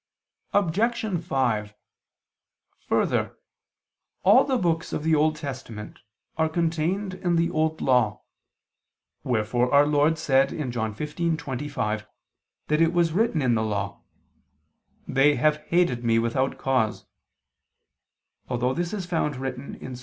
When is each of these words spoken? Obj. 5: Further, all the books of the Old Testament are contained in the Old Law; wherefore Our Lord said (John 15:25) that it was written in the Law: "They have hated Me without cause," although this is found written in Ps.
Obj. 0.53 1.21
5: 1.23 1.75
Further, 2.87 3.37
all 4.23 4.43
the 4.43 4.57
books 4.57 4.93
of 4.93 5.03
the 5.03 5.13
Old 5.13 5.35
Testament 5.35 5.99
are 6.37 6.49
contained 6.49 7.13
in 7.13 7.35
the 7.35 7.51
Old 7.51 7.81
Law; 7.81 8.23
wherefore 9.23 9.71
Our 9.71 9.85
Lord 9.85 10.17
said 10.17 10.49
(John 10.71 10.95
15:25) 10.95 12.07
that 12.67 12.81
it 12.81 12.93
was 12.93 13.11
written 13.13 13.43
in 13.43 13.53
the 13.53 13.61
Law: 13.61 14.01
"They 15.07 15.35
have 15.35 15.57
hated 15.67 16.03
Me 16.03 16.17
without 16.17 16.57
cause," 16.57 17.05
although 18.49 18.73
this 18.73 18.93
is 18.95 19.05
found 19.05 19.35
written 19.35 19.75
in 19.75 19.93
Ps. 19.93 19.99